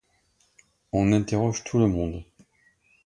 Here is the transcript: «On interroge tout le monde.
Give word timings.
«On 0.93 1.11
interroge 1.13 1.63
tout 1.63 1.77
le 1.77 1.85
monde. 1.85 2.23